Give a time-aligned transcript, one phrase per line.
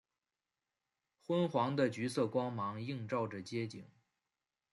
[1.19, 3.85] 昏黄的橘色光芒映照着街景